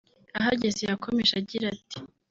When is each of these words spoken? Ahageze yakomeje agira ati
Ahageze 0.39 0.81
yakomeje 0.89 1.33
agira 1.41 1.65
ati 1.75 1.97